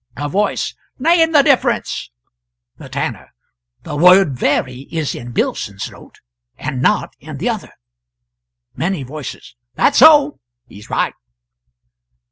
A 0.17 0.27
Voice. 0.27 0.73
"Name 0.97 1.31
the 1.31 1.43
difference." 1.43 2.09
The 2.79 2.89
Tanner. 2.89 3.35
"The 3.83 3.95
word 3.95 4.35
very 4.35 4.87
is 4.91 5.13
in 5.13 5.31
Billson's 5.31 5.91
note, 5.91 6.21
and 6.57 6.81
not 6.81 7.15
in 7.19 7.37
the 7.37 7.49
other." 7.49 7.73
Many 8.75 9.03
Voices. 9.03 9.55
"That's 9.75 9.99
so 9.99 10.39
he's 10.65 10.89
right!" 10.89 11.13